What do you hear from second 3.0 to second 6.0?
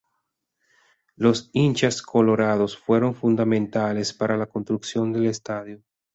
fundamentales para la construcción del Estadio.